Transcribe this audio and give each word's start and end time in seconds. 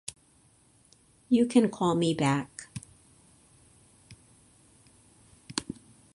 You 1.29 1.45
can 1.45 1.69
call 1.69 1.93
me 1.93 2.15
back. 2.15 2.71